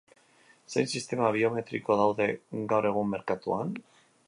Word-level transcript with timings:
Zein 0.75 0.87
sistema 0.99 1.27
biometriko 1.35 1.99
daude 2.01 2.27
gaur 2.73 2.91
egun 2.93 3.13
merkatuan? 3.15 3.79